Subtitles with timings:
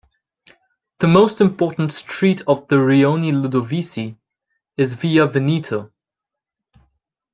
[0.97, 4.17] The most important street of the rione Ludovisi
[4.75, 5.91] is Via Veneto.